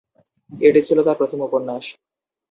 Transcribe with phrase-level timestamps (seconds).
[0.51, 1.85] এটি ছিলো তার প্রথম উপন্যাস।